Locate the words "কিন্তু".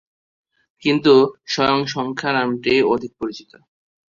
0.83-1.13